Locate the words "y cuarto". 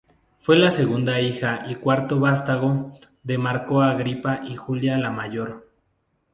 1.69-2.19